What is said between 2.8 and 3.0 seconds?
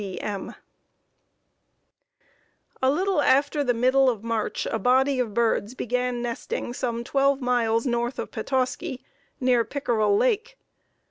A